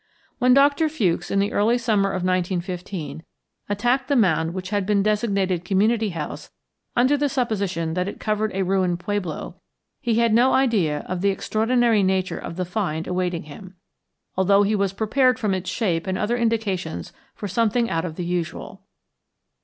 [0.39, 3.21] When Doctor Fewkes, in the early summer of 1915,
[3.69, 6.49] attacked the mound which had been designated Community House
[6.95, 9.57] under the supposition that it covered a ruined pueblo,
[10.01, 13.75] he had no idea of the extraordinary nature of the find awaiting him,
[14.35, 18.25] although he was prepared from its shape and other indications for something out of the
[18.25, 18.81] usual.